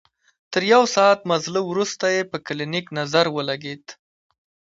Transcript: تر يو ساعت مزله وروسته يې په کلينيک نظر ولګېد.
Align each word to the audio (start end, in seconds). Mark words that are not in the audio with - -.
تر 0.51 0.61
يو 0.73 0.83
ساعت 0.95 1.19
مزله 1.31 1.61
وروسته 1.69 2.05
يې 2.15 2.21
په 2.31 2.37
کلينيک 2.47 2.85
نظر 2.99 3.25
ولګېد. 3.35 3.85